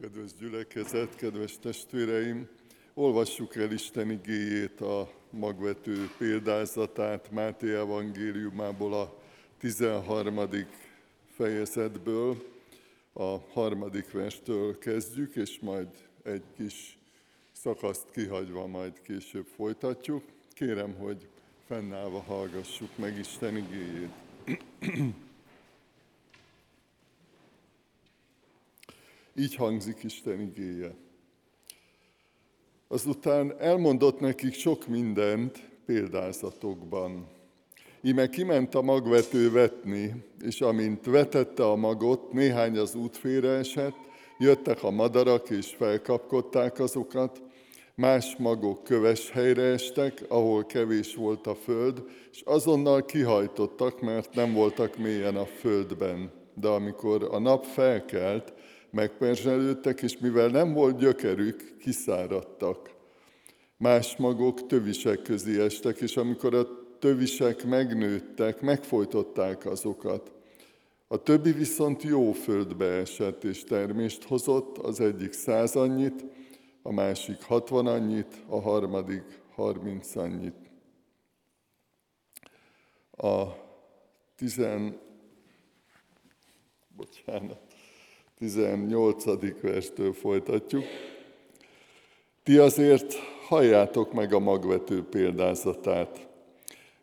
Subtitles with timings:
[0.00, 2.48] Kedves gyülekezet, kedves testvéreim!
[2.94, 9.22] Olvassuk el Isten igéjét, a magvető példázatát Máté evangéliumából a
[9.58, 10.48] 13.
[11.34, 12.44] fejezetből,
[13.12, 15.88] a harmadik verstől kezdjük, és majd
[16.22, 16.98] egy kis
[17.52, 20.24] szakaszt kihagyva majd később folytatjuk.
[20.52, 21.28] Kérem, hogy
[21.66, 24.12] fennállva hallgassuk meg Isten igéjét.
[29.36, 30.94] Így hangzik Isten igéje.
[32.88, 37.26] Azután elmondott nekik sok mindent példázatokban.
[38.02, 43.96] Íme kiment a magvető vetni, és amint vetette a magot, néhány az útfére esett,
[44.38, 47.42] jöttek a madarak és felkapkodták azokat,
[47.94, 52.02] más magok köves helyre estek, ahol kevés volt a föld,
[52.32, 56.30] és azonnal kihajtottak, mert nem voltak mélyen a földben.
[56.54, 58.52] De amikor a nap felkelt,
[58.92, 62.90] megperzselődtek, és mivel nem volt gyökerük, kiszáradtak.
[63.76, 66.66] Más magok tövisek közé estek, és amikor a
[66.98, 70.32] tövisek megnőttek, megfojtották azokat.
[71.06, 76.24] A többi viszont jó földbe esett, és termést hozott, az egyik száz annyit,
[76.82, 80.70] a másik hatvan annyit, a harmadik harminc annyit.
[83.10, 83.44] A
[84.36, 85.00] tizen...
[86.96, 87.69] Bocsánat.
[88.40, 89.24] 18.
[89.60, 90.84] verstől folytatjuk.
[92.42, 93.14] Ti azért
[93.46, 96.28] halljátok meg a magvető példázatát.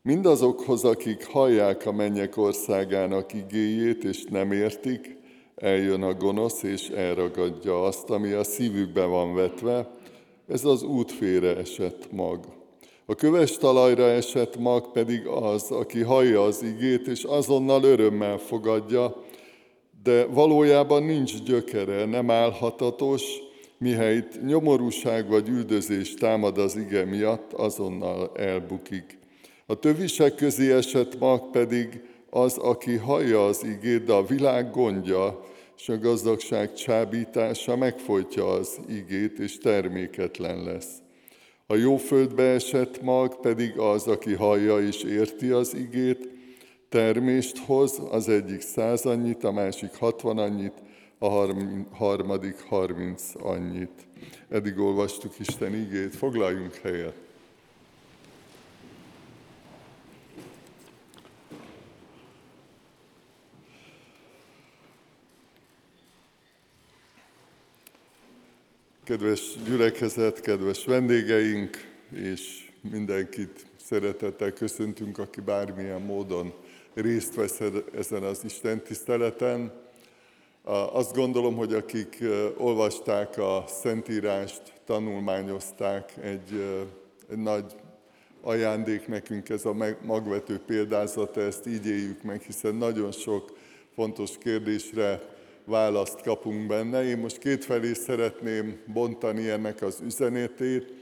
[0.02, 5.18] Mindazokhoz, akik hallják a mennyek országának igéjét, és nem értik,
[5.56, 9.92] eljön a gonosz, és elragadja azt, ami a szívükbe van vetve,
[10.48, 12.46] ez az útfére esett mag.
[13.06, 19.26] A köves talajra esett mag pedig az, aki hallja az igét, és azonnal örömmel fogadja,
[20.08, 23.24] de valójában nincs gyökere, nem állhatatos,
[23.78, 29.18] mihelyt nyomorúság vagy üldözés támad az ige miatt, azonnal elbukik.
[29.66, 35.46] A tövisek közé esett mag pedig az, aki hallja az igét, de a világ gondja,
[35.78, 40.92] és a gazdagság csábítása megfojtja az igét, és terméketlen lesz.
[41.66, 46.37] A jó földbe esett mag pedig az, aki hallja és érti az igét,
[46.90, 50.74] termést hoz, az egyik száz annyit, a másik hatvan annyit,
[51.20, 51.30] a
[51.92, 54.08] harmadik harminc annyit.
[54.50, 57.16] Eddig olvastuk Isten igét, foglaljunk helyet.
[69.04, 71.78] Kedves gyülekezet, kedves vendégeink,
[72.12, 76.54] és mindenkit szeretettel köszöntünk, aki bármilyen módon
[77.02, 77.62] részt vesz
[77.98, 79.72] ezen az Isten tiszteleten.
[80.94, 82.24] Azt gondolom, hogy akik
[82.58, 86.84] olvasták a Szentírást, tanulmányozták, egy,
[87.30, 87.76] egy nagy
[88.42, 93.58] ajándék nekünk ez a magvető példázata, ezt így éljük meg, hiszen nagyon sok
[93.96, 95.22] fontos kérdésre
[95.66, 97.04] választ kapunk benne.
[97.04, 100.94] Én most kétfelé szeretném bontani ennek az üzenetét.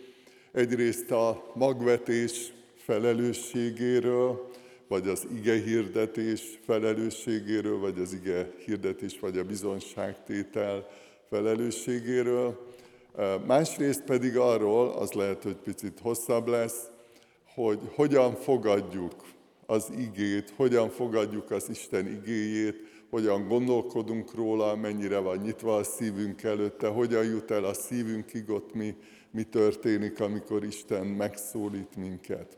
[0.52, 4.50] Egyrészt a magvetés felelősségéről,
[4.88, 10.88] vagy az ige hirdetés felelősségéről, vagy az ige hirdetés, vagy a bizonságtétel
[11.30, 12.68] felelősségéről.
[13.46, 16.90] Másrészt pedig arról, az lehet, hogy picit hosszabb lesz,
[17.54, 19.14] hogy hogyan fogadjuk
[19.66, 22.76] az igét, hogyan fogadjuk az Isten igéjét,
[23.10, 28.74] hogyan gondolkodunk róla, mennyire van nyitva a szívünk előtte, hogyan jut el a szívünkig ott
[28.74, 28.96] mi,
[29.32, 32.58] mi történik, amikor Isten megszólít minket.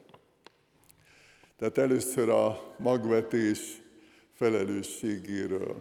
[1.57, 3.81] Tehát először a magvetés
[4.33, 5.75] felelősségéről.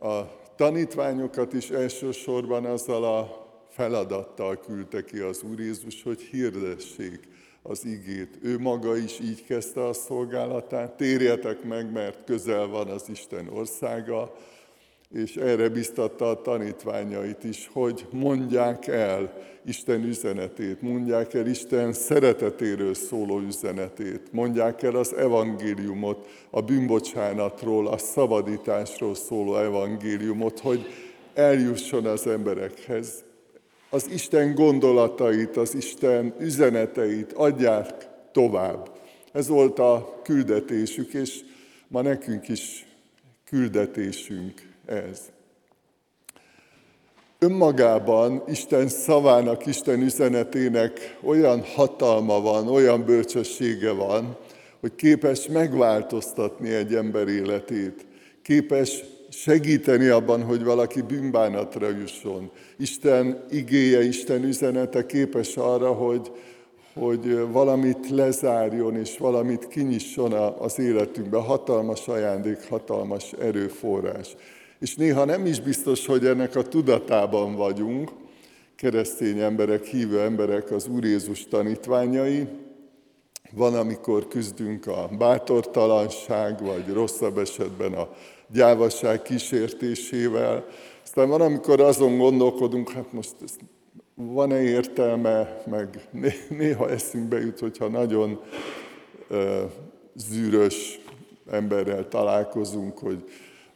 [0.00, 0.20] A
[0.56, 7.28] tanítványokat is elsősorban azzal a feladattal küldte ki az Úr Jézus, hogy hirdessék
[7.62, 8.38] az igét.
[8.42, 14.36] Ő maga is így kezdte a szolgálatát, térjetek meg, mert közel van az Isten országa,
[15.16, 19.32] és erre biztatta a tanítványait is, hogy mondják el
[19.64, 27.98] Isten üzenetét, mondják el Isten szeretetéről szóló üzenetét, mondják el az evangéliumot, a bűnbocsánatról, a
[27.98, 30.86] szabadításról szóló evangéliumot, hogy
[31.34, 33.24] eljusson az emberekhez.
[33.90, 38.90] Az Isten gondolatait, az Isten üzeneteit adják tovább.
[39.32, 41.40] Ez volt a küldetésük, és
[41.88, 42.86] ma nekünk is
[43.44, 45.20] küldetésünk ez.
[47.38, 54.36] Önmagában Isten szavának, Isten üzenetének olyan hatalma van, olyan bölcsessége van,
[54.80, 58.06] hogy képes megváltoztatni egy ember életét,
[58.42, 62.50] képes segíteni abban, hogy valaki bűnbánatra jusson.
[62.78, 66.32] Isten igéje, Isten üzenete képes arra, hogy,
[66.94, 71.38] hogy valamit lezárjon és valamit kinyisson az életünkbe.
[71.38, 74.36] Hatalmas ajándék, hatalmas erőforrás.
[74.78, 78.10] És néha nem is biztos, hogy ennek a tudatában vagyunk,
[78.76, 82.46] keresztény emberek, hívő emberek, az Úr Jézus tanítványai.
[83.52, 88.08] Van, amikor küzdünk a bátortalanság, vagy rosszabb esetben a
[88.52, 90.64] gyávasság kísértésével.
[91.04, 93.56] Aztán van, amikor azon gondolkodunk, hát most ez
[94.14, 96.08] van-e értelme, meg
[96.48, 98.40] néha eszünkbe jut, hogyha nagyon
[100.14, 101.00] zűrös
[101.50, 103.24] emberrel találkozunk, hogy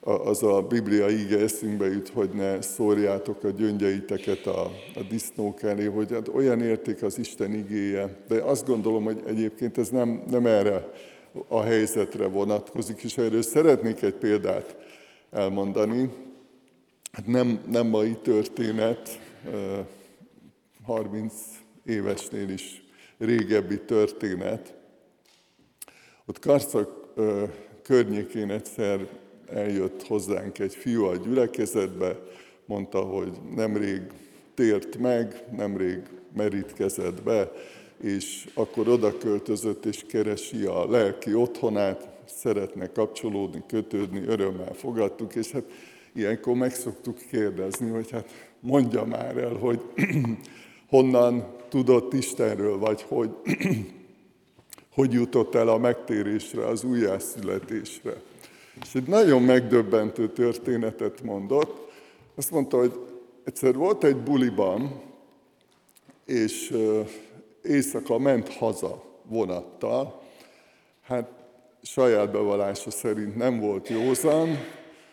[0.01, 4.61] az a Biblia íge eszünkbe jut, hogy ne szórjátok a gyöngyeiteket a,
[4.95, 8.17] a disznók elé, hogy hát olyan érték az Isten igéje.
[8.29, 10.93] De azt gondolom, hogy egyébként ez nem, nem erre
[11.49, 14.77] a helyzetre vonatkozik, és erről szeretnék egy példát
[15.31, 16.11] elmondani.
[17.13, 19.21] Hát nem, nem mai történet,
[20.85, 21.35] 30
[21.85, 22.85] évesnél is
[23.19, 24.75] régebbi történet.
[26.27, 27.15] Ott Karszak
[27.83, 29.09] környékén egyszer
[29.53, 32.19] eljött hozzánk egy fiú a gyülekezetbe,
[32.65, 34.01] mondta, hogy nemrég
[34.55, 36.03] tért meg, nemrég
[36.37, 37.53] merítkezett be,
[38.03, 45.51] és akkor oda költözött és keresi a lelki otthonát, szeretne kapcsolódni, kötődni, örömmel fogadtuk, és
[45.51, 45.65] hát
[46.13, 49.81] ilyenkor meg szoktuk kérdezni, hogy hát mondja már el, hogy
[50.89, 53.31] honnan tudott Istenről, vagy hogy,
[54.97, 58.23] hogy jutott el a megtérésre, az újjászületésre.
[58.83, 61.93] És egy nagyon megdöbbentő történetet mondott.
[62.35, 62.93] Azt mondta, hogy
[63.45, 65.03] egyszer volt egy buliban,
[66.25, 66.77] és
[67.63, 70.23] éjszaka ment haza vonattal.
[71.03, 71.31] Hát
[71.83, 74.49] saját bevallása szerint nem volt józan,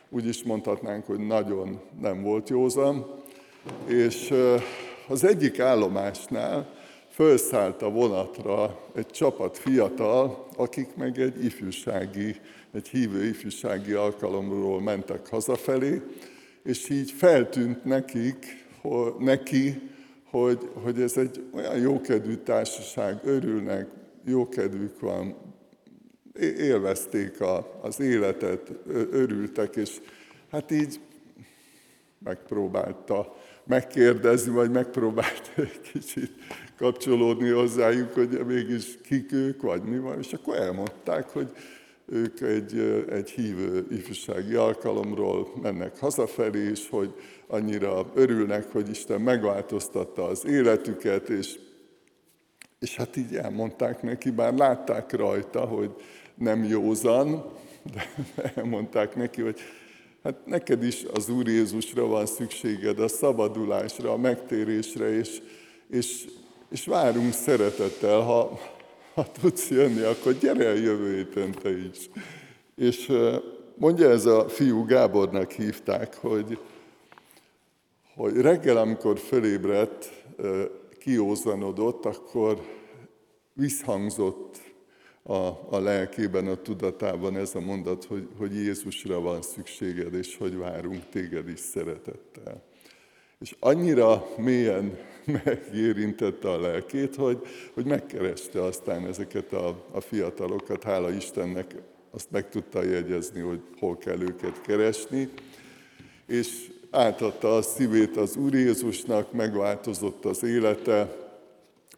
[0.09, 3.05] úgy is mondhatnánk, hogy nagyon nem volt józan,
[3.85, 4.33] és
[5.07, 6.75] az egyik állomásnál
[7.17, 12.35] felszállt a vonatra egy csapat fiatal, akik meg egy ifjúsági
[12.73, 16.01] egy hívő ifjúsági alkalomról mentek hazafelé,
[16.63, 19.81] és így feltűnt nekik, hogy, neki,
[20.29, 23.87] hogy, hogy ez egy olyan jókedvű társaság, örülnek,
[24.25, 25.35] jókedvük van,
[26.39, 28.71] élvezték a, az életet,
[29.11, 29.99] örültek, és
[30.51, 30.99] hát így
[32.19, 33.35] megpróbálta
[33.67, 36.31] megkérdezni, vagy megpróbált egy kicsit
[36.77, 41.51] kapcsolódni hozzájuk, hogy mégis kik ők, vagy mi van, és akkor elmondták, hogy
[42.05, 47.13] ők egy, egy hívő ifjúsági alkalomról mennek hazafelé, és hogy
[47.47, 51.59] annyira örülnek, hogy Isten megváltoztatta az életüket, és,
[52.79, 55.95] és hát így elmondták neki, bár látták rajta, hogy
[56.35, 57.45] nem józan,
[57.93, 58.09] de
[58.55, 59.59] elmondták neki, hogy
[60.27, 65.41] hát neked is az Úr Jézusra van szükséged, a szabadulásra, a megtérésre, és,
[65.89, 66.25] és,
[66.69, 68.59] és várunk szeretettel, ha,
[69.13, 72.09] ha tudsz jönni, akkor gyere el jövő héten te is.
[72.75, 73.11] És
[73.75, 76.59] mondja ez a fiú, Gábornak hívták, hogy,
[78.15, 80.25] hogy reggel, amikor fölébredt,
[80.99, 82.61] kiózanodott, akkor
[83.53, 84.57] visszhangzott
[85.27, 90.57] a, a lelkében, a tudatában ez a mondat, hogy, hogy Jézusra van szükséged, és hogy
[90.57, 92.63] várunk téged is szeretettel.
[93.39, 94.97] És annyira mélyen
[95.43, 97.41] megérintette a lelkét, hogy,
[97.73, 101.75] hogy megkereste aztán ezeket a, a fiatalokat, hála Istennek
[102.11, 105.29] azt meg tudta jegyezni, hogy hol kell őket keresni,
[106.27, 111.15] és átadta a szívét az Úr Jézusnak, megváltozott az élete,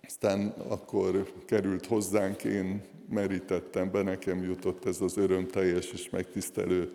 [0.01, 6.91] aztán akkor került hozzánk, én merítettem be, nekem jutott ez az örömteljes és megtisztelő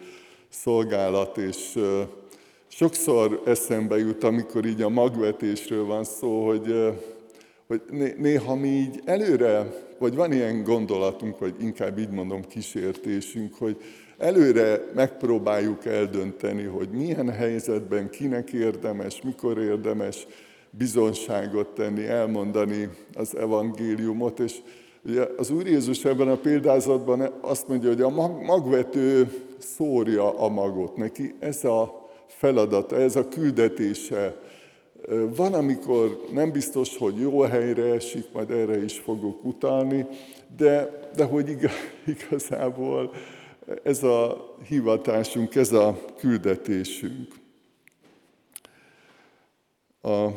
[0.48, 1.78] szolgálat, és
[2.76, 6.74] Sokszor eszembe jut, amikor így a magvetésről van szó, hogy,
[7.66, 7.82] hogy
[8.16, 13.76] néha mi így előre, vagy van ilyen gondolatunk, vagy inkább így mondom kísértésünk, hogy
[14.18, 20.26] előre megpróbáljuk eldönteni, hogy milyen helyzetben kinek érdemes, mikor érdemes
[20.70, 24.54] bizonságot tenni, elmondani az evangéliumot, és
[25.04, 28.10] ugye az Úr Jézus ebben a példázatban azt mondja, hogy a
[28.42, 30.96] magvető szórja a magot.
[30.96, 34.36] Neki ez a feladata, ez a küldetése.
[35.36, 40.06] Van, amikor nem biztos, hogy jó helyre esik, majd erre is fogok utalni,
[40.56, 41.56] de, de hogy
[42.16, 43.12] igazából
[43.82, 47.34] ez a hivatásunk, ez a küldetésünk.
[50.02, 50.28] A,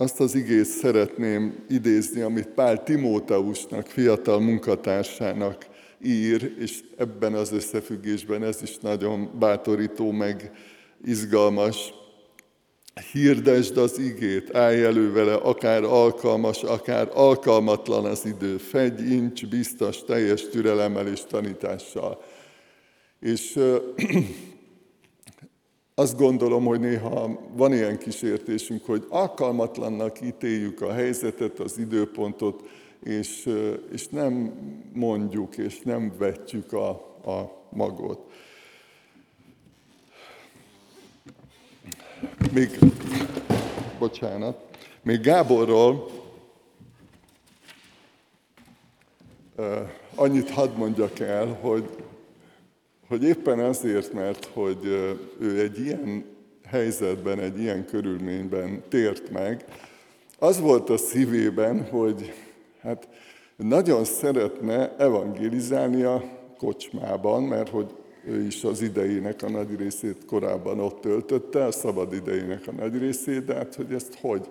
[0.00, 5.66] azt az igét szeretném idézni, amit Pál Timóteusnak, fiatal munkatársának
[6.02, 10.52] ír, és ebben az összefüggésben ez is nagyon bátorító, meg
[11.04, 11.92] izgalmas.
[13.12, 18.56] Hirdesd az igét, állj elő vele, akár alkalmas, akár alkalmatlan az idő.
[18.56, 22.22] Fegy, incs, biztos, teljes türelemmel és tanítással.
[23.20, 23.58] És
[26.00, 32.62] azt gondolom, hogy néha van ilyen kísértésünk, hogy alkalmatlannak ítéljük a helyzetet, az időpontot,
[33.02, 33.48] és,
[33.92, 34.52] és nem
[34.92, 36.88] mondjuk, és nem vetjük a,
[37.24, 38.20] a magot.
[42.52, 42.78] Még,
[43.98, 44.60] bocsánat,
[45.02, 46.10] még Gáborról
[50.14, 51.88] annyit hadd mondjak el, hogy
[53.10, 54.84] hogy éppen azért, mert hogy
[55.38, 56.24] ő egy ilyen
[56.64, 59.64] helyzetben, egy ilyen körülményben tért meg,
[60.38, 62.32] az volt a szívében, hogy
[62.80, 63.08] hát
[63.56, 66.22] nagyon szeretne evangelizálni a
[66.58, 72.12] kocsmában, mert hogy ő is az idejének a nagy részét korábban ott töltötte, a szabad
[72.12, 74.50] idejének a nagy részét, de hát hogy ezt hogy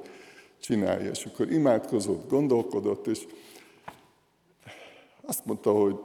[0.60, 1.10] csinálja.
[1.10, 3.26] És akkor imádkozott, gondolkodott, és
[5.22, 5.96] azt mondta, hogy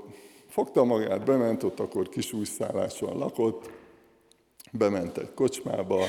[0.54, 3.70] Fogta magát, bement, ott akkor kis újszálláson lakott,
[4.72, 6.04] bement egy kocsmába,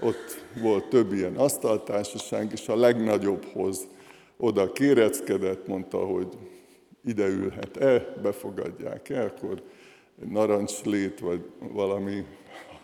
[0.00, 3.88] ott volt több ilyen asztaltársaság, és a legnagyobbhoz
[4.36, 6.28] oda kéreckedett, mondta, hogy
[7.04, 9.62] ide ülhet-e, befogadják el, akkor
[10.28, 12.24] narancslét, vagy valami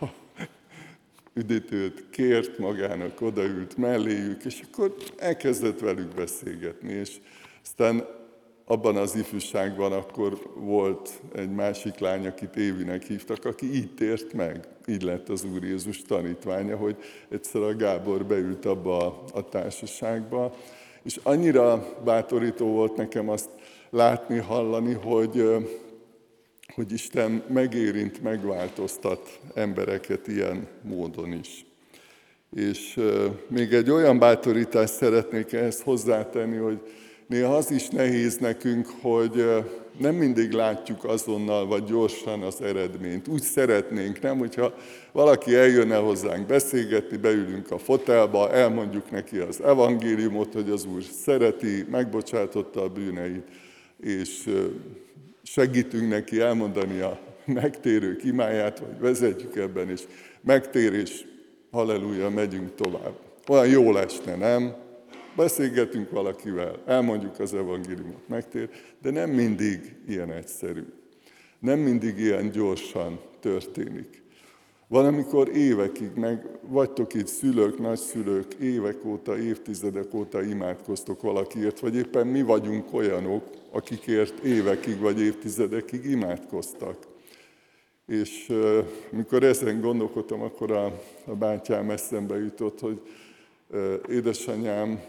[1.40, 7.16] üdítőt kért magának, odaült melléjük, és akkor elkezdett velük beszélgetni, és
[7.62, 8.25] aztán
[8.68, 14.68] abban az ifjúságban akkor volt egy másik lány, akit Évinek hívtak, aki így tért meg.
[14.87, 16.96] Így lett az Úr Jézus tanítványa, hogy
[17.28, 20.54] egyszer a Gábor beült abba a, társaságba,
[21.02, 23.49] és annyira bátorító volt nekem azt
[23.90, 25.44] látni, hallani, hogy,
[26.75, 31.64] hogy Isten megérint, megváltoztat embereket ilyen módon is.
[32.56, 33.00] És
[33.49, 36.80] még egy olyan bátorítást szeretnék ehhez hozzátenni, hogy
[37.26, 39.45] néha az is nehéz nekünk, hogy
[39.99, 43.28] nem mindig látjuk azonnal vagy gyorsan az eredményt.
[43.28, 44.75] Úgy szeretnénk, nem, hogyha
[45.12, 51.87] valaki eljönne hozzánk beszélgetni, beülünk a fotelba, elmondjuk neki az evangéliumot, hogy az Úr szereti,
[51.90, 53.47] megbocsátotta a bűneit,
[54.00, 54.50] és
[55.42, 60.02] segítünk neki elmondani a megtérő imáját, vagy vezetjük ebben, és
[60.40, 61.25] megtér, és
[61.71, 63.14] halleluja, megyünk tovább.
[63.49, 64.86] Olyan jó lesne, nem?
[65.37, 68.71] Beszélgetünk valakivel, elmondjuk az evangéliumot, megtér,
[69.02, 70.85] de nem mindig ilyen egyszerű.
[71.59, 74.25] Nem mindig ilyen gyorsan történik.
[74.88, 81.97] Van, amikor évekig, meg vagytok itt szülők, nagyszülők, évek óta, évtizedek óta imádkoztok valakiért, vagy
[81.97, 86.97] éppen mi vagyunk olyanok, akikért évekig vagy évtizedekig imádkoztak.
[88.07, 88.78] És uh,
[89.11, 93.00] mikor ezen gondolkodtam, akkor a, a bátyám eszembe jutott, hogy
[94.09, 95.00] Édesanyám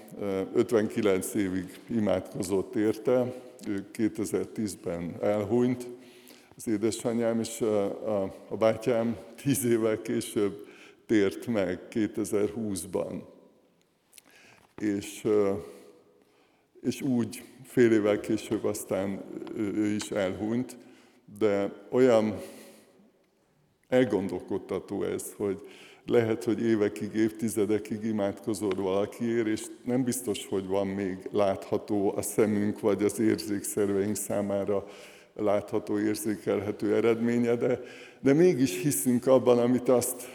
[0.53, 3.33] 59 évig imádkozott érte,
[3.67, 5.87] ő 2010-ben elhunyt,
[6.55, 10.67] az édesanyám, és a, bátyám 10 évvel később
[11.05, 13.21] tért meg 2020-ban.
[14.77, 15.27] És,
[16.81, 19.23] és úgy fél évvel később aztán
[19.57, 20.77] ő is elhunyt,
[21.39, 22.41] de olyan
[23.87, 25.67] elgondolkodtató ez, hogy
[26.07, 32.79] lehet, hogy évekig, évtizedekig imádkozol valakiért, és nem biztos, hogy van még látható a szemünk
[32.79, 34.85] vagy az érzékszerveink számára
[35.35, 37.81] látható, érzékelhető eredménye, de,
[38.21, 40.27] de mégis hiszünk abban, amit azt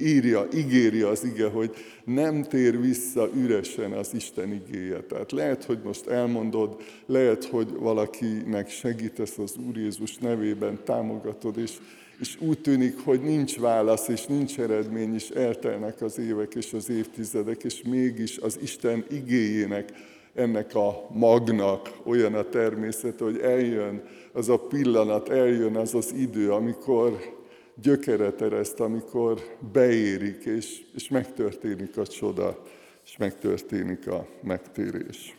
[0.00, 5.00] írja, ígéri az ige, hogy nem tér vissza üresen az Isten igéje.
[5.00, 11.72] Tehát lehet, hogy most elmondod, lehet, hogy valakinek segítesz az Úr Jézus nevében, támogatod, és,
[12.20, 16.90] és úgy tűnik, hogy nincs válasz, és nincs eredmény, és eltelnek az évek és az
[16.90, 19.92] évtizedek, és mégis az Isten igéjének,
[20.34, 26.52] ennek a magnak olyan a természet, hogy eljön az a pillanat, eljön az az idő,
[26.52, 27.36] amikor
[27.82, 29.40] gyökeret ereszt, amikor
[29.72, 32.62] beérik, és, és megtörténik a csoda,
[33.04, 35.36] és megtörténik a megtérés.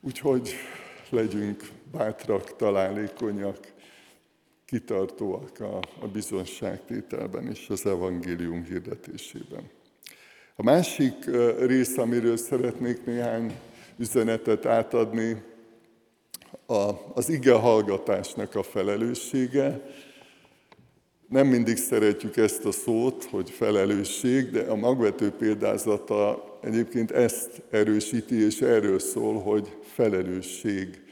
[0.00, 0.50] Úgyhogy
[1.10, 3.58] legyünk bátrak, találékonyak,
[4.68, 9.70] kitartóak a, a bizonságtételben és az evangélium hirdetésében.
[10.56, 11.14] A másik
[11.58, 13.58] rész, amiről szeretnék néhány
[13.96, 15.42] üzenetet átadni,
[16.66, 19.90] a, az ige hallgatásnak a felelőssége.
[21.28, 28.44] Nem mindig szeretjük ezt a szót, hogy felelősség, de a magvető példázata egyébként ezt erősíti,
[28.44, 31.07] és erről szól, hogy felelősség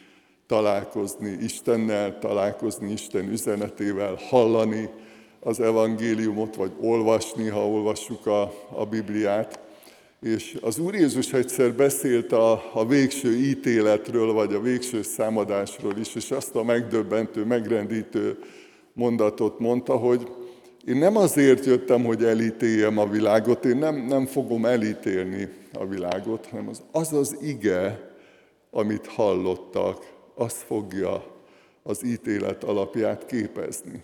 [0.47, 4.89] találkozni Istennel, találkozni Isten üzenetével, hallani
[5.41, 9.61] az evangéliumot, vagy olvasni, ha olvassuk a, a Bibliát.
[10.21, 16.15] És az Úr Jézus egyszer beszélt a, a végső ítéletről, vagy a végső számadásról is,
[16.15, 18.39] és azt a megdöbbentő, megrendítő
[18.93, 20.29] mondatot mondta, hogy
[20.87, 26.47] én nem azért jöttem, hogy elítéljem a világot, én nem, nem fogom elítélni a világot,
[26.47, 28.15] hanem az az, az ige,
[28.71, 31.35] amit hallottak, az fogja
[31.83, 34.03] az ítélet alapját képezni.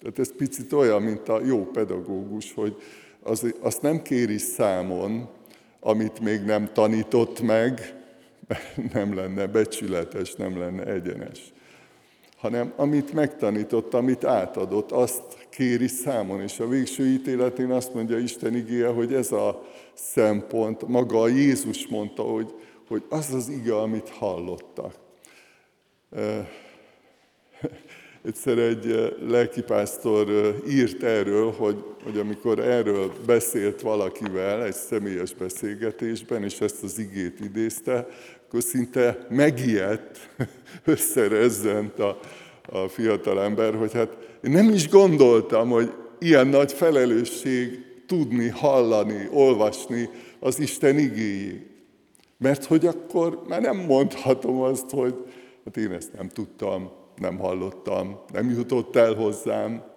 [0.00, 2.76] Tehát ez picit olyan, mint a jó pedagógus, hogy
[3.22, 5.28] az, azt nem kéri számon,
[5.80, 8.02] amit még nem tanított meg,
[8.48, 11.52] mert nem lenne becsületes, nem lenne egyenes.
[12.36, 16.40] Hanem amit megtanított, amit átadott, azt kéri számon.
[16.40, 19.62] És a végső ítéletén azt mondja Isten igéje, hogy ez a
[19.94, 22.54] szempont, maga Jézus mondta, hogy,
[22.88, 25.03] hogy az az ige, amit hallottak.
[28.24, 36.60] Egyszer egy lelkipásztor írt erről, hogy, hogy amikor erről beszélt valakivel egy személyes beszélgetésben, és
[36.60, 38.08] ezt az igét idézte,
[38.46, 40.30] akkor szinte megijedt,
[40.84, 42.18] összerezzent a,
[42.68, 49.28] a fiatal ember, hogy hát én nem is gondoltam, hogy ilyen nagy felelősség tudni, hallani,
[49.32, 50.08] olvasni
[50.40, 51.72] az Isten igéjét.
[52.38, 55.14] Mert hogy akkor már nem mondhatom azt, hogy
[55.64, 59.92] hát én ezt nem tudtam, nem hallottam, nem jutott el hozzám.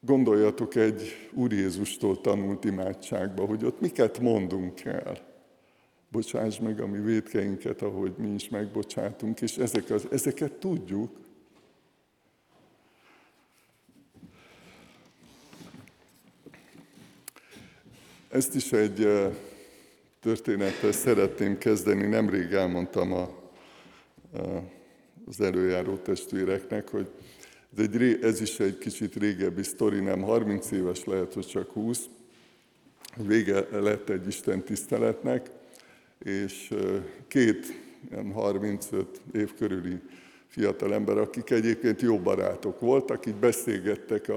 [0.00, 5.18] Gondoljatok egy Úr Jézustól tanult imádságba, hogy ott miket mondunk el.
[6.08, 11.10] Bocsáss meg a mi védkeinket, ahogy mi is megbocsátunk, és ezek az, ezeket tudjuk.
[18.28, 19.08] Ezt is egy
[20.22, 22.06] történettel szeretném kezdeni.
[22.06, 23.40] Nemrég elmondtam a
[25.26, 27.06] az előjáró testvéreknek, hogy
[27.76, 32.00] ez, egy, ez is egy kicsit régebbi sztori, nem 30 éves, lehet, hogy csak 20.
[33.16, 35.50] Vége lett egy Isten tiszteletnek,
[36.18, 36.74] és
[37.28, 37.66] két
[38.10, 40.00] ilyen 35 év körüli
[40.48, 44.28] fiatal ember, akik egyébként jó barátok voltak, így beszélgettek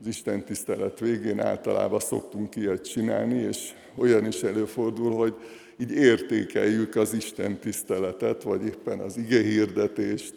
[0.00, 5.34] az Isten tisztelet végén, általában szoktunk ilyet csinálni, és olyan is előfordul, hogy
[5.78, 10.34] így értékeljük az Isten tiszteletet, vagy éppen az ige hirdetést,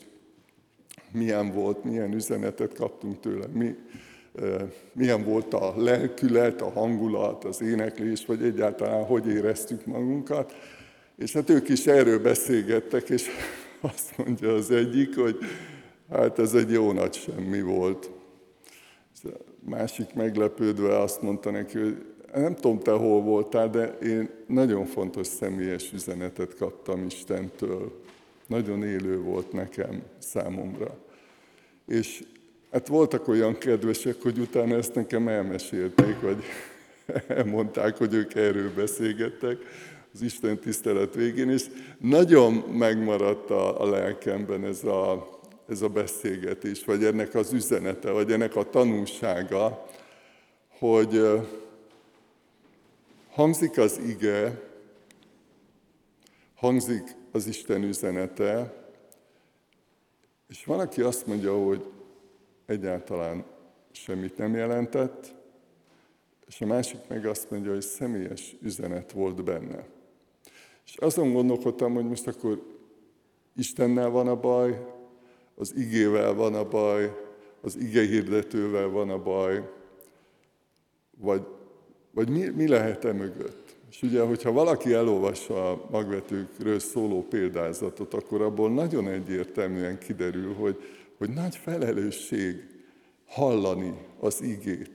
[1.12, 3.76] milyen volt, milyen üzenetet kaptunk tőle, mi,
[4.93, 10.56] milyen volt a lelkület, a hangulat, az éneklés, vagy egyáltalán hogy éreztük magunkat.
[11.17, 13.28] És hát ők is erről beszélgettek, és
[13.93, 15.38] azt mondja az egyik, hogy
[16.10, 18.10] hát ez egy jó nagy semmi volt.
[19.69, 25.28] Másik meglepődve azt mondta neki, hogy nem tudom, te hol voltál, de én nagyon fontos
[25.28, 28.02] személyes üzenetet kaptam Istentől.
[28.47, 30.97] Nagyon élő volt nekem, számomra.
[31.88, 32.24] És
[32.71, 36.43] hát voltak olyan kedvesek, hogy utána ezt nekem elmesélték, vagy
[37.38, 39.58] elmondták, hogy ők erről beszélgettek
[40.13, 41.65] az Isten tisztelet végén, és
[42.00, 45.30] nagyon megmaradt a, a lelkemben ez a,
[45.71, 49.88] ez a beszélgetés, vagy ennek az üzenete, vagy ennek a tanulsága,
[50.79, 51.21] hogy
[53.31, 54.69] Hangzik az ige,
[56.55, 58.73] hangzik az Isten üzenete,
[60.47, 61.91] és van, aki azt mondja, hogy
[62.65, 63.45] egyáltalán
[63.91, 65.36] semmit nem jelentett,
[66.47, 69.86] és a másik meg azt mondja, hogy személyes üzenet volt benne.
[70.86, 72.62] És azon gondolkodtam, hogy most akkor
[73.55, 74.86] Istennel van a baj,
[75.62, 77.15] az igével van a baj,
[77.62, 79.69] az ige hirdetővel van a baj,
[81.17, 81.41] vagy
[82.13, 83.76] vagy mi, mi lehet e mögött?
[83.91, 90.76] És ugye, hogyha valaki elolvassa a magvetőkről szóló példázatot, akkor abból nagyon egyértelműen kiderül, hogy,
[91.17, 92.56] hogy nagy felelősség
[93.26, 94.91] hallani az igét.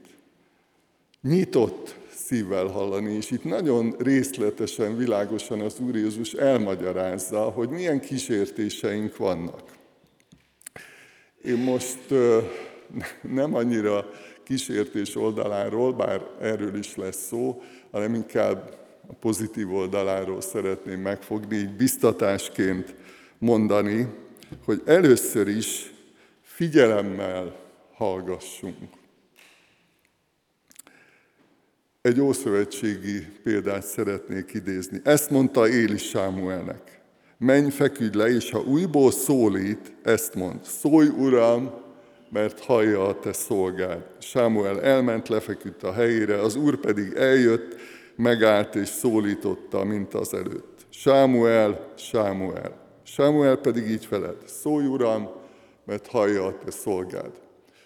[1.21, 9.17] Nyitott szívvel hallani, és itt nagyon részletesen, világosan az Úr Jézus elmagyarázza, hogy milyen kísértéseink
[9.17, 9.76] vannak.
[11.47, 11.99] Én most
[13.39, 14.09] nem annyira
[14.43, 21.75] kísértés oldaláról, bár erről is lesz szó, hanem inkább a pozitív oldaláról szeretném megfogni, így
[21.75, 22.95] biztatásként
[23.37, 24.07] mondani,
[24.65, 25.93] hogy először is
[26.41, 27.55] figyelemmel
[27.93, 28.89] hallgassunk.
[32.01, 35.01] Egy ószövetségi példát szeretnék idézni.
[35.03, 36.96] Ezt mondta Éli Sámuelnek.
[37.39, 40.63] Menj, feküdj le, és ha újból szólít, ezt mond.
[40.63, 41.71] Szólj, Uram,
[42.29, 44.05] mert hallja a te szolgád.
[44.19, 47.75] Sámuel elment, lefeküdt a helyére, az úr pedig eljött,
[48.15, 50.85] megállt és szólította, mint az előtt.
[50.89, 52.85] Sámuel, Sámuel.
[53.03, 55.29] Sámuel pedig így felelt, szólj Uram,
[55.85, 57.31] mert hallja a te szolgád.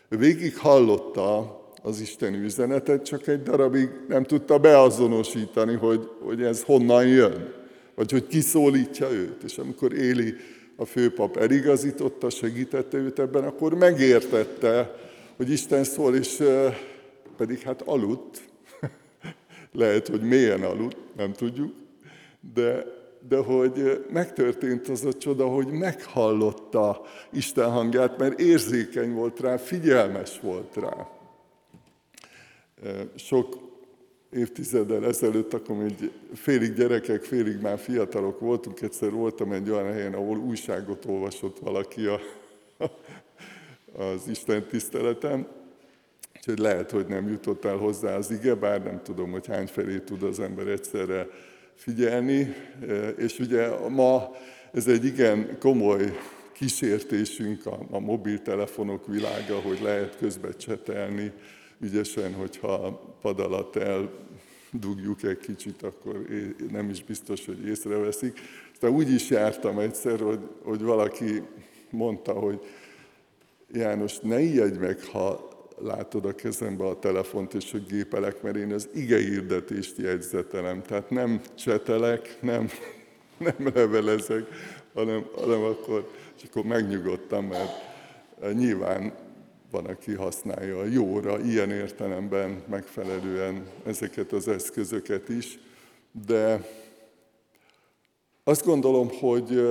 [0.09, 7.07] Végig hallotta az Isten üzenetet, csak egy darabig nem tudta beazonosítani, hogy, hogy ez honnan
[7.07, 7.61] jön,
[7.95, 9.43] vagy hogy kiszólítja őt.
[9.43, 10.36] És amikor Éli
[10.75, 14.95] a főpap eligazította, segítette őt ebben, akkor megértette,
[15.36, 16.43] hogy Isten szól, és
[17.38, 18.41] pedig hát aludt.
[19.71, 21.73] Lehet, hogy mélyen aludt, nem tudjuk,
[22.54, 22.86] de,
[23.27, 27.01] de hogy megtörtént az a csoda, hogy meghallotta
[27.32, 31.08] Isten hangját, mert érzékeny volt rá, figyelmes volt rá.
[33.15, 33.70] Sok
[34.32, 40.13] évtizeddel ezelőtt, akkor még félig gyerekek, félig már fiatalok voltunk, egyszer voltam egy olyan helyen,
[40.13, 42.20] ahol újságot olvasott valaki a,
[43.98, 45.48] az Isten tiszteletem,
[46.36, 50.00] úgyhogy lehet, hogy nem jutott el hozzá az ige, bár nem tudom, hogy hány felé
[50.00, 51.28] tud az ember egyszerre
[51.76, 52.56] figyelni.
[53.17, 54.36] És ugye ma
[54.74, 56.17] ez egy igen komoly
[56.54, 61.32] kísértésünk a, a mobiltelefonok világa, hogy lehet közbe csetelni,
[61.82, 66.26] ügyesen, hogyha pad alatt eldugjuk egy kicsit, akkor
[66.72, 68.39] nem is biztos, hogy észreveszik.
[68.80, 71.41] De úgy is jártam egyszer, hogy, hogy valaki
[71.89, 72.60] mondta, hogy
[73.74, 75.50] János, ne ijedj meg, ha
[75.82, 80.82] látod a kezembe a telefont, és hogy gépelek, mert én az igehirdetést jegyzetelem.
[80.82, 82.70] Tehát nem csetelek, nem,
[83.38, 84.48] nem levelezek,
[84.94, 87.72] hanem, hanem akkor, és akkor megnyugodtam, mert
[88.54, 89.13] nyilván
[89.71, 95.60] van, aki használja a jóra, ilyen értelemben megfelelően ezeket az eszközöket is,
[96.25, 96.67] de
[98.43, 99.62] azt gondolom, hogy,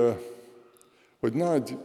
[1.21, 1.77] hogy nagy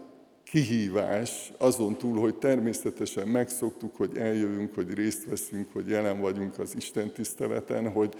[0.43, 6.75] kihívás azon túl, hogy természetesen megszoktuk, hogy eljövünk, hogy részt veszünk, hogy jelen vagyunk az
[6.75, 8.15] Isten tiszteleten, hogy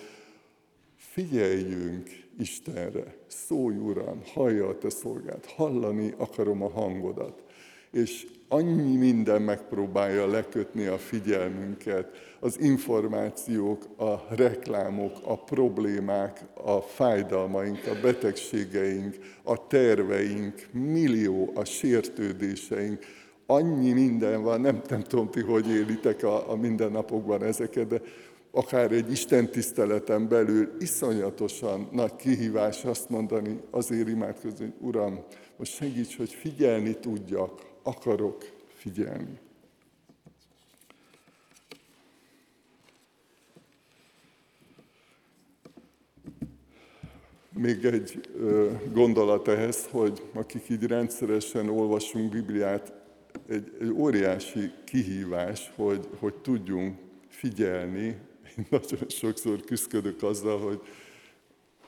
[0.95, 7.43] figyeljünk Istenre, szólj Uram, hallja a te szolgát, hallani akarom a hangodat.
[7.91, 12.07] És annyi minden megpróbálja lekötni a figyelmünket,
[12.39, 22.99] az információk, a reklámok, a problémák, a fájdalmaink, a betegségeink, a terveink, millió a sértődéseink,
[23.45, 28.01] annyi minden van, nem, nem tudom ti, hogy élitek a, a mindennapokban ezeket, de
[28.51, 35.19] akár egy Isten tiszteleten belül iszonyatosan nagy kihívás azt mondani, azért imádkozni, hogy Uram,
[35.57, 39.39] most segíts, hogy figyelni tudjak, akarok figyelni.
[47.53, 48.29] Még egy
[48.93, 52.93] gondolat ehhez, hogy akik így rendszeresen olvasunk Bibliát,
[53.47, 58.17] egy, egy óriási kihívás, hogy, hogy tudjunk figyelni.
[58.57, 60.81] Én nagyon sokszor küzdök azzal, hogy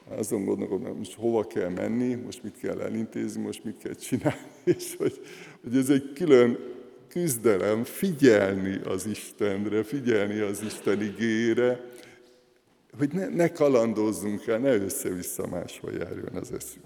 [0.10, 4.96] azon hogy most hova kell menni, most mit kell elintézni, most mit kell csinálni, és
[4.98, 5.20] hogy,
[5.64, 6.58] hogy ez egy külön
[7.08, 11.92] küzdelem, figyelni az Istenre, figyelni az Isten igére,
[12.98, 16.86] hogy ne, ne kalandozzunk el, ne össze-vissza máshol járjon az eszünk.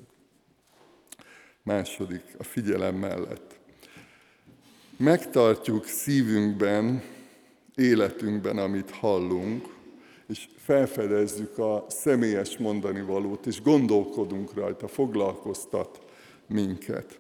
[1.63, 3.59] Második, a figyelem mellett.
[4.97, 7.01] Megtartjuk szívünkben,
[7.75, 9.65] életünkben, amit hallunk,
[10.27, 16.01] és felfedezzük a személyes mondani valót, és gondolkodunk rajta, foglalkoztat
[16.47, 17.19] minket.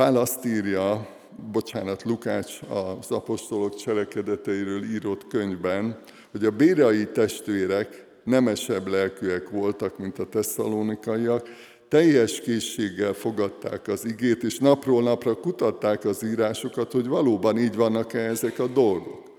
[0.00, 1.06] Pál azt írja,
[1.52, 5.98] bocsánat, Lukács az apostolok cselekedeteiről írott könyvben,
[6.30, 11.48] hogy a bérai testvérek nemesebb lelkűek voltak, mint a tesszalonikaiak,
[11.88, 18.18] teljes készséggel fogadták az igét, és napról napra kutatták az írásokat, hogy valóban így vannak-e
[18.18, 19.29] ezek a dolgok.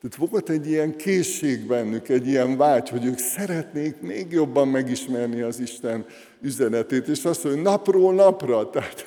[0.00, 5.40] Tehát volt egy ilyen készség bennük, egy ilyen vágy, hogy ők szeretnék még jobban megismerni
[5.40, 6.06] az Isten
[6.40, 9.04] üzenetét, és azt mondja, napról napra, tehát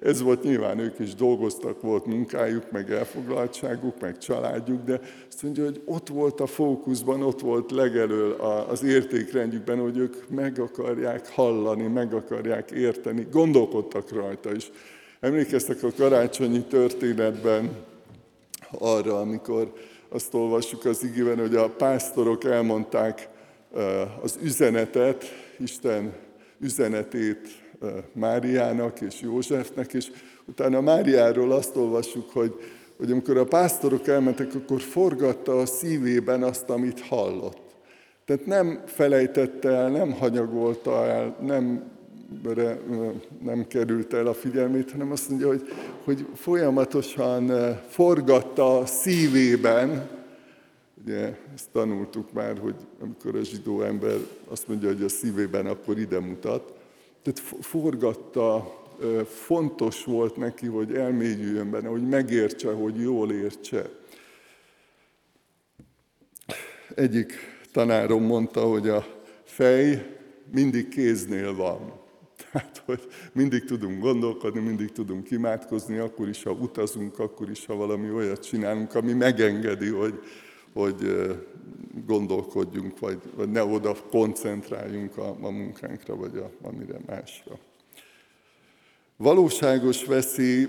[0.00, 5.64] ez volt nyilván, ők is dolgoztak, volt munkájuk, meg elfoglaltságuk, meg családjuk, de azt mondja,
[5.64, 8.32] hogy ott volt a fókuszban, ott volt legelől
[8.68, 14.70] az értékrendjükben, hogy ők meg akarják hallani, meg akarják érteni, gondolkodtak rajta is.
[15.20, 17.70] Emlékeztek a karácsonyi történetben
[18.78, 19.72] arra, amikor
[20.08, 23.28] azt olvassuk az igében, hogy a pásztorok elmondták
[24.22, 25.24] az üzenetet,
[25.58, 26.12] Isten
[26.58, 27.64] üzenetét
[28.12, 30.10] Máriának és Józsefnek, és
[30.44, 32.54] utána Máriáról azt olvassuk, hogy,
[32.96, 37.64] hogy amikor a pásztorok elmentek, akkor forgatta a szívében azt, amit hallott.
[38.24, 41.90] Tehát nem felejtette el, nem hanyagolta el, nem,
[43.42, 45.62] nem került el a figyelmét, hanem azt mondja, hogy,
[46.04, 50.14] hogy folyamatosan forgatta a szívében,
[51.06, 54.16] Ugye ezt tanultuk már, hogy amikor a zsidó ember
[54.48, 56.72] azt mondja, hogy a szívében, akkor ide mutat,
[57.22, 58.74] tehát forgatta,
[59.28, 63.90] fontos volt neki, hogy elmélyüljön benne, hogy megértse, hogy jól értse.
[66.94, 67.32] Egyik
[67.72, 69.06] tanárom mondta, hogy a
[69.44, 70.16] fej
[70.52, 71.92] mindig kéznél van.
[72.56, 73.00] Tehát, hogy
[73.32, 78.46] mindig tudunk gondolkodni, mindig tudunk imádkozni, akkor is, ha utazunk, akkor is, ha valami olyat
[78.46, 80.22] csinálunk, ami megengedi, hogy,
[80.72, 81.26] hogy
[82.06, 87.58] gondolkodjunk, vagy, vagy ne oda koncentráljunk a, a munkánkra, vagy a, amire másra.
[89.16, 90.68] Valóságos veszély,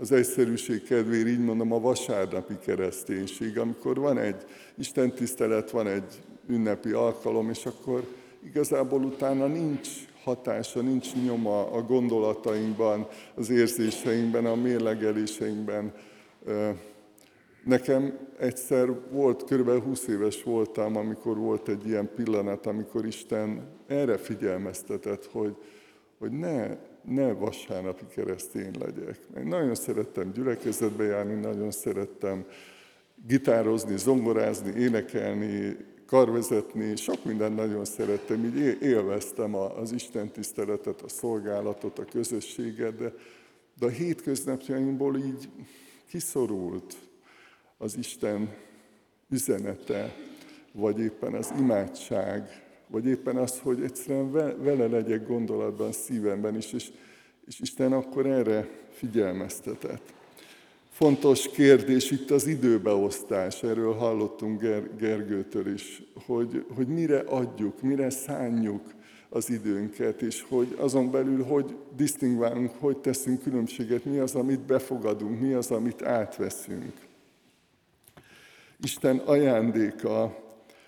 [0.00, 6.90] az egyszerűség kedvéért így mondom, a vasárnapi kereszténység, amikor van egy istentisztelet, van egy ünnepi
[6.90, 8.06] alkalom, és akkor
[8.44, 9.88] igazából utána nincs
[10.24, 15.92] hatása, nincs nyoma a gondolatainkban, az érzéseinkben, a mérlegeléseinkben.
[17.64, 24.16] Nekem egyszer volt, körülbelül 20 éves voltam, amikor volt egy ilyen pillanat, amikor Isten erre
[24.16, 25.56] figyelmeztetett, hogy,
[26.18, 29.18] hogy ne, ne vasárnapi keresztény legyek.
[29.36, 32.46] Én nagyon szerettem gyülekezetbe járni, nagyon szerettem
[33.26, 35.76] gitározni, zongorázni, énekelni,
[36.12, 43.14] karvezetni, sok mindent nagyon szerettem, így élveztem az Isten tiszteletet, a szolgálatot, a közösséget, de,
[43.78, 45.48] de a hétköznapjaimból így
[46.08, 46.96] kiszorult
[47.78, 48.54] az Isten
[49.28, 50.14] üzenete,
[50.72, 54.30] vagy éppen az imádság, vagy éppen az, hogy egyszerűen
[54.62, 56.90] vele legyek gondolatban, szívemben is, és,
[57.46, 60.21] és Isten akkor erre figyelmeztetett.
[61.02, 68.10] Fontos kérdés itt az időbeosztás, erről hallottunk Ger- Gergőtől is, hogy, hogy mire adjuk, mire
[68.10, 68.82] szánjuk
[69.28, 75.40] az időnket, és hogy azon belül hogy disztingválunk, hogy teszünk különbséget, mi az, amit befogadunk,
[75.40, 76.92] mi az, amit átveszünk.
[78.82, 80.22] Isten ajándéka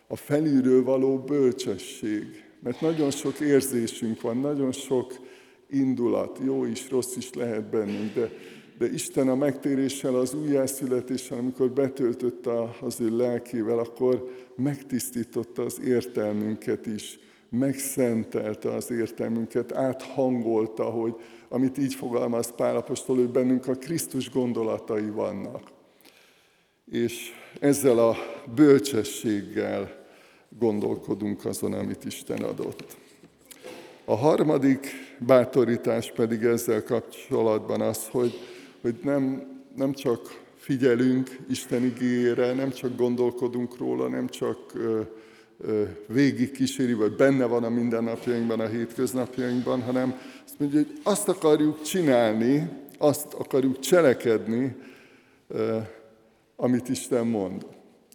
[0.06, 5.12] a felülről való bölcsesség, mert nagyon sok érzésünk van, nagyon sok
[5.70, 8.30] indulat, jó is, rossz is lehet bennünk, de
[8.78, 16.86] de Isten a megtéréssel, az újjászületéssel, amikor betöltötte az ő lelkével, akkor megtisztította az értelmünket
[16.86, 21.14] is, megszentelte az értelmünket, áthangolta, hogy
[21.48, 25.62] amit így fogalmaz Pálapostól, hogy bennünk a Krisztus gondolatai vannak.
[26.90, 28.16] És ezzel a
[28.54, 30.04] bölcsességgel
[30.58, 32.96] gondolkodunk azon, amit Isten adott.
[34.04, 34.86] A harmadik
[35.18, 38.32] bátorítás pedig ezzel kapcsolatban az, hogy
[38.84, 39.42] hogy nem,
[39.76, 45.00] nem csak figyelünk Isten igényére, nem csak gondolkodunk róla, nem csak ö,
[45.60, 51.28] ö, végig kíséri, vagy benne van a mindennapjainkban, a hétköznapjainkban, hanem azt mondja, hogy azt
[51.28, 52.68] akarjuk csinálni,
[52.98, 54.76] azt akarjuk cselekedni,
[56.56, 57.66] amit Isten mond.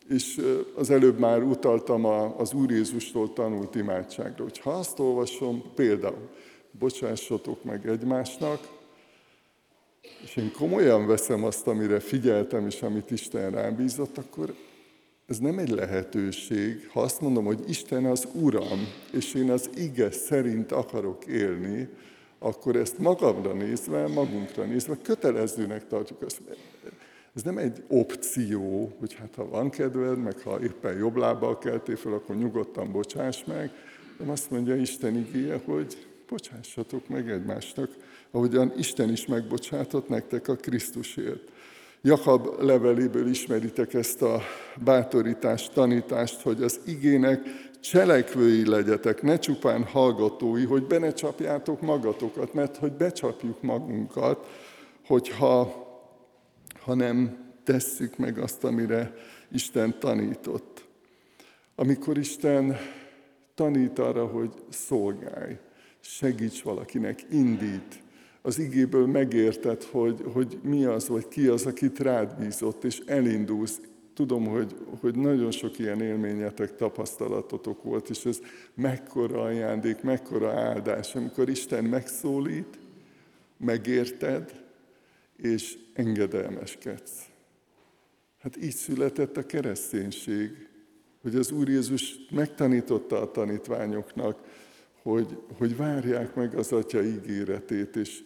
[0.09, 0.41] És
[0.75, 2.05] az előbb már utaltam
[2.37, 6.29] az Úr Jézustól tanult imádságra, hogy ha azt olvasom, például,
[6.71, 8.78] bocsássatok meg egymásnak,
[10.23, 14.53] és én komolyan veszem azt, amire figyeltem, és amit Isten rám bízott, akkor
[15.27, 16.89] ez nem egy lehetőség.
[16.91, 21.89] Ha azt mondom, hogy Isten az Uram, és én az ige szerint akarok élni,
[22.39, 26.21] akkor ezt magamra nézve, magunkra nézve kötelezőnek tartjuk.
[26.21, 26.41] Azt,
[27.35, 31.95] ez nem egy opció, hogy hát ha van kedved, meg ha éppen jobb lábbal keltél
[31.95, 33.71] fel, akkor nyugodtan bocsáss meg.
[34.17, 37.89] De azt mondja Isten igéje, hogy bocsássatok meg egymásnak,
[38.31, 41.51] ahogyan Isten is megbocsátott nektek a Krisztusért.
[42.01, 44.41] Jakab leveléből ismeritek ezt a
[44.83, 47.41] bátorítást, tanítást, hogy az igének
[47.79, 54.47] cselekvői legyetek, ne csupán hallgatói, hogy be ne csapjátok magatokat, mert hogy becsapjuk magunkat,
[55.05, 55.87] hogyha
[56.81, 59.15] ha nem tesszük meg azt, amire
[59.51, 60.87] Isten tanított.
[61.75, 62.77] Amikor Isten
[63.55, 65.57] tanít arra, hogy szolgálj,
[66.09, 68.03] segíts valakinek, indít,
[68.41, 73.81] az igéből megérted, hogy, hogy mi az, vagy ki az, akit rád bízott, és elindulsz.
[74.13, 78.39] Tudom, hogy, hogy nagyon sok ilyen élményetek, tapasztalatotok volt, és ez
[78.73, 82.79] mekkora ajándék, mekkora áldás, amikor Isten megszólít,
[83.57, 84.63] megérted,
[85.37, 87.29] és engedelmeskedsz.
[88.39, 90.67] Hát így született a kereszténység,
[91.21, 94.39] hogy az Úr Jézus megtanította a tanítványoknak,
[95.09, 98.21] hogy, hogy várják meg az Atya ígéretét, és,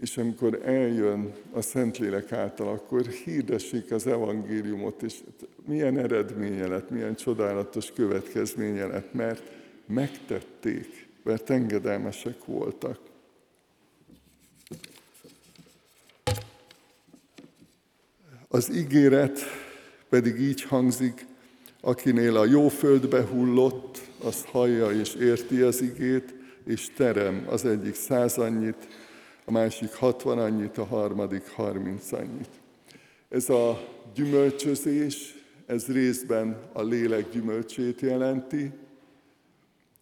[0.00, 5.20] és amikor eljön a Szentlélek által, akkor hirdessék az evangéliumot, és
[5.66, 9.42] milyen eredménye lett, milyen csodálatos következménye lett, mert
[9.86, 12.98] megtették, mert engedelmesek voltak.
[18.48, 19.40] Az ígéret
[20.08, 21.26] pedig így hangzik,
[21.80, 27.94] akinél a jó földbe hullott, az hallja és érti az igét, és terem, az egyik
[27.94, 28.88] száz annyit,
[29.44, 32.50] a másik hatvan annyit, a harmadik harminc annyit.
[33.28, 35.34] Ez a gyümölcsözés,
[35.66, 38.72] ez részben a lélek gyümölcsét jelenti,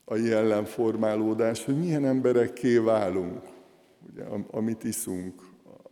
[0.05, 3.41] a jellemformálódás, hogy milyen emberekké válunk,
[4.09, 5.43] ugye, amit iszunk,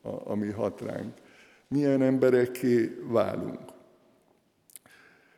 [0.02, 1.14] ami hat ránk.
[1.68, 3.61] Milyen emberekké válunk.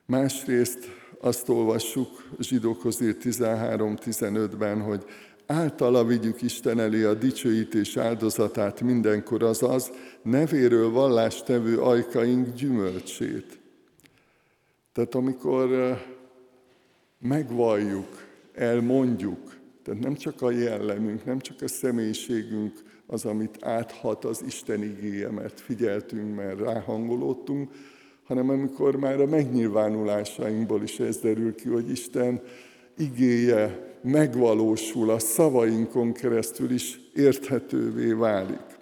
[0.07, 5.05] Másrészt azt olvassuk zsidókhoz írt 13-15-ben, hogy
[5.47, 9.91] általa vigyük Isten elé a dicsőítés áldozatát mindenkor, azaz
[10.23, 13.59] nevéről vallástevő ajkaink gyümölcsét.
[14.93, 15.99] Tehát amikor
[17.19, 24.43] megvalljuk, elmondjuk, tehát nem csak a jellemünk, nem csak a személyiségünk az, amit áthat az
[24.47, 27.71] Isten igéje, mert figyeltünk, mert ráhangolódtunk,
[28.25, 32.41] hanem amikor már a megnyilvánulásainkból is ez derül ki, hogy Isten
[32.97, 38.79] igéje megvalósul, a szavainkon keresztül is érthetővé válik.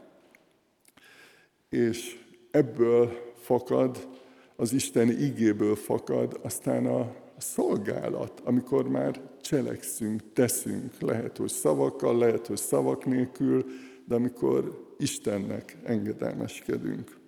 [1.68, 2.18] És
[2.50, 4.08] ebből fakad,
[4.56, 12.46] az Isten igéből fakad aztán a szolgálat, amikor már cselekszünk, teszünk, lehet, hogy szavakkal, lehet,
[12.46, 13.64] hogy szavak nélkül,
[14.04, 17.20] de amikor Istennek engedelmeskedünk.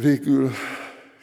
[0.00, 0.50] Végül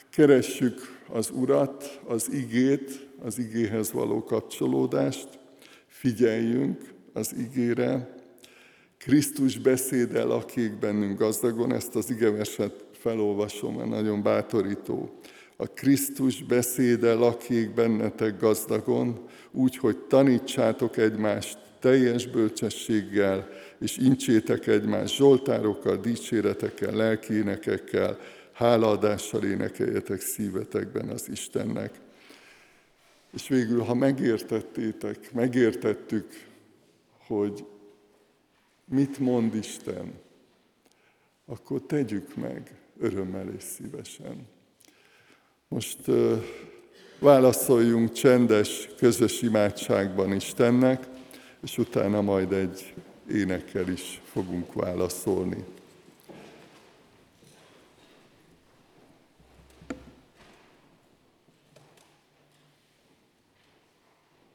[0.09, 5.27] keressük az Urat, az igét, az igéhez való kapcsolódást,
[5.88, 8.15] figyeljünk az igére,
[8.97, 15.19] Krisztus beszéde lakik bennünk gazdagon, ezt az igeverset felolvasom, mert nagyon bátorító.
[15.55, 23.47] A Krisztus beszéde lakik bennetek gazdagon, úgy, hogy tanítsátok egymást teljes bölcsességgel,
[23.79, 28.17] és incsétek egymást zsoltárokkal, dicséretekkel, lelkénekekkel,
[28.56, 32.00] hálaadással énekeljetek szívetekben az Istennek.
[33.34, 36.48] És végül, ha megértettétek, megértettük,
[37.18, 37.65] hogy
[38.86, 40.13] mit mond Isten,
[41.46, 44.48] akkor tegyük meg örömmel és szívesen.
[45.68, 46.00] Most
[47.20, 51.08] válaszoljunk csendes, közös imádságban Istennek,
[51.62, 52.94] és utána majd egy
[53.32, 55.63] énekkel is fogunk válaszolni.